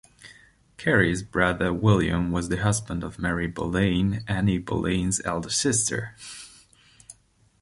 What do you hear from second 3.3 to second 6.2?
Boleyn, Anne Boleyn's elder sister.